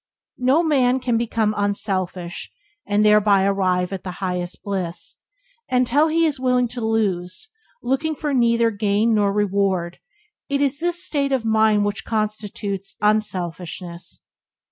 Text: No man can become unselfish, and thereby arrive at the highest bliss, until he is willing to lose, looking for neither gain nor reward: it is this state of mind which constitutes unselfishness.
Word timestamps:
No 0.39 0.63
man 0.63 0.99
can 0.99 1.15
become 1.15 1.53
unselfish, 1.55 2.51
and 2.87 3.05
thereby 3.05 3.43
arrive 3.43 3.93
at 3.93 4.03
the 4.03 4.13
highest 4.17 4.63
bliss, 4.63 5.17
until 5.69 6.07
he 6.07 6.25
is 6.25 6.39
willing 6.39 6.67
to 6.69 6.81
lose, 6.81 7.49
looking 7.83 8.15
for 8.15 8.33
neither 8.33 8.71
gain 8.71 9.13
nor 9.13 9.31
reward: 9.31 9.99
it 10.49 10.59
is 10.59 10.79
this 10.79 11.05
state 11.05 11.31
of 11.31 11.45
mind 11.45 11.85
which 11.85 12.03
constitutes 12.03 12.95
unselfishness. 12.99 14.23